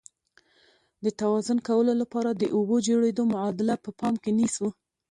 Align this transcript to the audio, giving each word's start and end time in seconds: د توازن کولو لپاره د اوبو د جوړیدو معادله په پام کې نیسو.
د 1.03 1.05
توازن 1.19 1.57
کولو 1.67 1.93
لپاره 2.01 2.29
د 2.33 2.43
اوبو 2.55 2.75
د 2.79 2.83
جوړیدو 2.87 3.23
معادله 3.33 3.75
په 3.83 3.89
پام 3.99 4.13
کې 4.23 4.31
نیسو. 4.39 4.67